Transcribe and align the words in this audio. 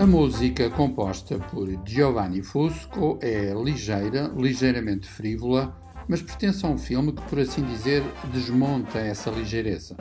A 0.00 0.06
música 0.06 0.70
composta 0.70 1.38
por 1.38 1.68
Giovanni 1.84 2.40
Fusco 2.40 3.18
é 3.20 3.52
ligeira, 3.52 4.32
ligeiramente 4.34 5.06
frívola, 5.06 5.76
mas 6.08 6.22
pertence 6.22 6.64
a 6.64 6.70
um 6.70 6.78
filme 6.78 7.12
que, 7.12 7.20
por 7.24 7.38
assim 7.38 7.62
dizer, 7.64 8.02
desmonta 8.32 8.98
essa 8.98 9.30
ligeireza. 9.30 9.98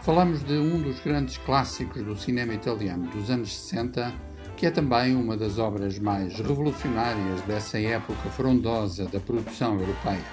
Falamos 0.00 0.42
de 0.42 0.54
um 0.54 0.80
dos 0.80 0.98
grandes 1.00 1.36
clássicos 1.36 2.02
do 2.02 2.16
cinema 2.16 2.54
italiano 2.54 3.10
dos 3.10 3.28
anos 3.28 3.54
60, 3.54 4.10
que 4.56 4.64
é 4.64 4.70
também 4.70 5.14
uma 5.14 5.36
das 5.36 5.58
obras 5.58 5.98
mais 5.98 6.34
revolucionárias 6.38 7.42
dessa 7.42 7.78
época 7.78 8.30
frondosa 8.30 9.04
da 9.04 9.20
produção 9.20 9.78
europeia, 9.78 10.24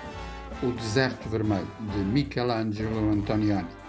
O 0.63 0.71
Deserto 0.71 1.27
Vermelho, 1.27 1.67
de 1.91 1.97
Michelangelo 2.05 3.11
Antonioni. 3.11 3.82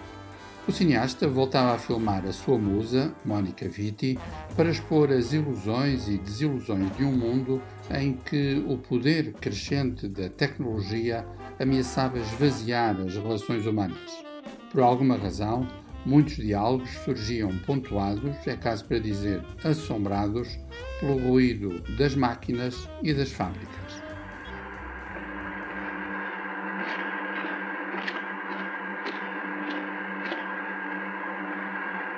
O 0.66 0.72
cineasta 0.72 1.28
voltava 1.28 1.74
a 1.74 1.78
filmar 1.78 2.24
a 2.24 2.32
sua 2.32 2.56
musa, 2.56 3.14
Mónica 3.22 3.68
Vitti, 3.68 4.18
para 4.56 4.70
expor 4.70 5.12
as 5.12 5.34
ilusões 5.34 6.08
e 6.08 6.16
desilusões 6.16 6.96
de 6.96 7.04
um 7.04 7.12
mundo 7.12 7.60
em 7.90 8.14
que 8.14 8.64
o 8.66 8.78
poder 8.78 9.34
crescente 9.34 10.08
da 10.08 10.30
tecnologia 10.30 11.26
ameaçava 11.60 12.18
esvaziar 12.18 12.98
as 12.98 13.14
relações 13.14 13.66
humanas. 13.66 14.24
Por 14.72 14.80
alguma 14.80 15.18
razão, 15.18 15.68
muitos 16.06 16.36
diálogos 16.36 16.88
surgiam 17.04 17.58
pontuados, 17.66 18.34
é 18.46 18.56
caso 18.56 18.86
para 18.86 18.98
dizer 18.98 19.44
assombrados, 19.62 20.58
pelo 20.98 21.18
ruído 21.18 21.82
das 21.98 22.16
máquinas 22.16 22.88
e 23.02 23.12
das 23.12 23.30
fábricas. 23.30 24.03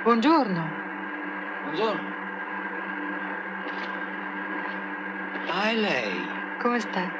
Buongiorno. 0.07 0.71
Buongiorno. 1.65 2.09
Ah, 5.51 5.69
è 5.69 5.75
lei? 5.75 6.29
Come 6.62 6.79
sta? 6.79 7.11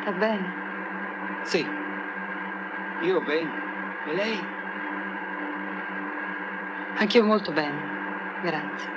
Sta 0.00 0.10
bene? 0.10 0.54
Sì. 1.44 1.64
Io 3.02 3.20
bene. 3.22 3.48
E 4.08 4.14
lei? 4.16 4.40
Anch'io 6.96 7.22
molto 7.22 7.52
bene. 7.52 8.40
Grazie. 8.42 8.90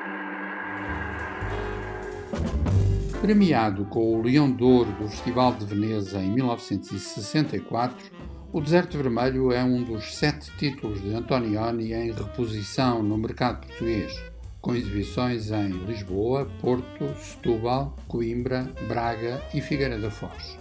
Premiado 3.22 3.86
com 3.86 4.16
o 4.16 4.23
Leão 4.23 4.52
de 4.52 4.64
Ouro 4.64 4.92
do 4.94 5.08
Festival 5.08 5.53
de 5.53 5.66
Veneza 5.66 6.17
em 6.17 6.31
1964, 6.31 8.09
o 8.52 8.59
Deserto 8.59 8.97
Vermelho 8.97 9.52
é 9.52 9.64
um 9.64 9.83
dos 9.83 10.16
sete 10.16 10.52
títulos 10.58 11.00
de 11.02 11.14
Antonioni 11.14 11.94
em 11.94 12.11
reposição 12.11 13.03
no 13.03 13.16
mercado 13.16 13.68
português, 13.68 14.12
com 14.59 14.74
exibições 14.74 15.51
em 15.51 15.69
Lisboa, 15.85 16.50
Porto, 16.59 17.13
Setúbal, 17.19 17.96
Coimbra, 18.07 18.68
Braga 18.88 19.40
e 19.53 19.62
Figueira 19.62 20.00
da 20.00 20.09
Foz. 20.09 20.57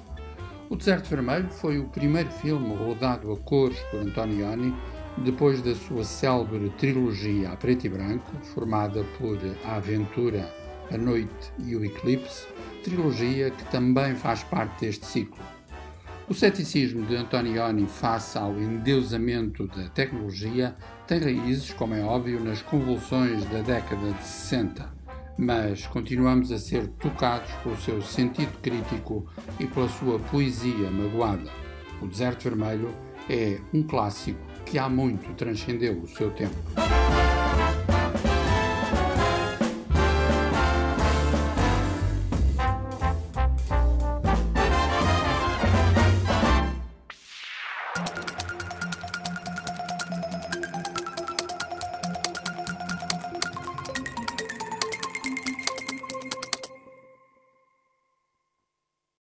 O 0.68 0.76
Deserto 0.76 1.08
Vermelho 1.08 1.48
foi 1.48 1.78
o 1.78 1.88
primeiro 1.88 2.30
filme 2.30 2.74
rodado 2.74 3.32
a 3.32 3.36
cores 3.38 3.78
por 3.90 4.00
Antonioni 4.00 4.74
depois 5.16 5.62
da 5.62 5.74
sua 5.74 6.04
célebre 6.04 6.70
trilogia 6.76 7.52
a 7.52 7.56
preto 7.56 7.86
e 7.86 7.88
branco, 7.88 8.30
formada 8.54 9.02
por 9.18 9.38
A 9.64 9.76
Aventura, 9.76 10.54
A 10.92 10.98
Noite 10.98 11.52
e 11.64 11.74
o 11.74 11.82
Eclipse, 11.82 12.46
trilogia 12.84 13.50
que 13.50 13.64
também 13.70 14.14
faz 14.14 14.42
parte 14.42 14.84
deste 14.84 15.06
ciclo. 15.06 15.57
O 16.28 16.34
ceticismo 16.34 17.06
de 17.06 17.16
Antonioni 17.16 17.86
face 17.86 18.36
ao 18.36 18.52
endeusamento 18.60 19.66
da 19.66 19.88
tecnologia 19.88 20.76
tem 21.06 21.20
raízes, 21.20 21.72
como 21.72 21.94
é 21.94 22.02
óbvio, 22.02 22.44
nas 22.44 22.60
convulsões 22.60 23.42
da 23.46 23.62
década 23.62 24.12
de 24.12 24.22
60, 24.22 24.92
mas 25.38 25.86
continuamos 25.86 26.52
a 26.52 26.58
ser 26.58 26.88
tocados 27.00 27.50
pelo 27.62 27.78
seu 27.78 28.02
sentido 28.02 28.52
crítico 28.60 29.26
e 29.58 29.66
pela 29.66 29.88
sua 29.88 30.18
poesia 30.18 30.90
magoada. 30.90 31.50
O 32.02 32.06
Deserto 32.06 32.42
Vermelho 32.44 32.94
é 33.30 33.58
um 33.72 33.82
clássico 33.82 34.38
que 34.66 34.78
há 34.78 34.86
muito 34.86 35.32
transcendeu 35.32 35.98
o 35.98 36.06
seu 36.06 36.30
tempo. 36.32 36.56
you 47.98 48.38